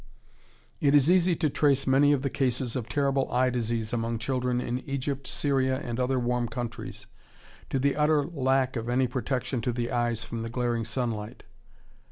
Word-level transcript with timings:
It 0.79 0.95
is 0.95 1.11
easy 1.11 1.35
to 1.35 1.47
trace 1.47 1.85
many 1.85 2.11
of 2.11 2.23
the 2.23 2.29
cases 2.31 2.75
of 2.75 2.89
terrible 2.89 3.31
eye 3.31 3.51
disease 3.51 3.93
among 3.93 4.17
children 4.17 4.59
in 4.59 4.79
Egypt, 4.89 5.27
Syria, 5.27 5.77
and 5.79 5.99
other 5.99 6.17
warm 6.19 6.47
countries 6.47 7.05
to 7.69 7.77
the 7.77 7.95
utter 7.95 8.23
lack 8.23 8.75
of 8.75 8.89
any 8.89 9.05
protection 9.05 9.61
to 9.61 9.71
the 9.71 9.91
eyes 9.91 10.23
from 10.23 10.41
the 10.41 10.49
glaring 10.49 10.85
sunlight. 10.85 11.43